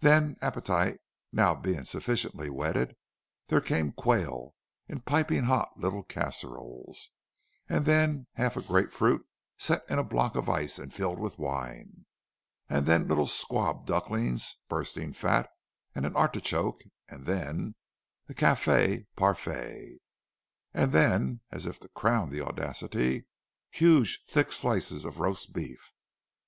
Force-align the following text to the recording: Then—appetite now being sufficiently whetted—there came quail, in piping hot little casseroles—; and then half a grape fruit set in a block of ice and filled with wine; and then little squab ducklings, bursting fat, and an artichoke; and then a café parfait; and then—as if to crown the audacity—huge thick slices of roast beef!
Then—appetite 0.00 0.98
now 1.30 1.54
being 1.54 1.84
sufficiently 1.84 2.48
whetted—there 2.50 3.60
came 3.60 3.92
quail, 3.92 4.56
in 4.88 5.00
piping 5.02 5.44
hot 5.44 5.78
little 5.78 6.02
casseroles—; 6.02 7.10
and 7.68 7.84
then 7.84 8.26
half 8.32 8.56
a 8.56 8.62
grape 8.62 8.90
fruit 8.90 9.24
set 9.58 9.88
in 9.88 10.00
a 10.00 10.02
block 10.02 10.34
of 10.34 10.48
ice 10.48 10.76
and 10.80 10.92
filled 10.92 11.20
with 11.20 11.38
wine; 11.38 12.04
and 12.68 12.84
then 12.84 13.06
little 13.06 13.28
squab 13.28 13.86
ducklings, 13.86 14.56
bursting 14.68 15.12
fat, 15.12 15.48
and 15.94 16.04
an 16.04 16.16
artichoke; 16.16 16.82
and 17.08 17.26
then 17.26 17.76
a 18.28 18.34
café 18.34 19.06
parfait; 19.14 20.00
and 20.74 20.90
then—as 20.90 21.66
if 21.66 21.78
to 21.78 21.88
crown 21.90 22.30
the 22.30 22.40
audacity—huge 22.44 24.24
thick 24.28 24.50
slices 24.50 25.04
of 25.04 25.20
roast 25.20 25.52
beef! 25.52 25.92